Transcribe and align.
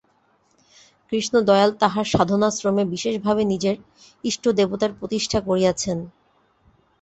কৃষ্ণদয়াল 1.11 1.69
তাঁহার 1.81 2.05
সাধনাশ্রমে 2.05 2.83
বিশেষভাবে 2.85 3.41
নিজের 3.45 3.75
ইষ্টদেবতার 4.23 4.91
প্রতিষ্ঠা 4.99 5.39
করিয়াছেন। 5.47 5.97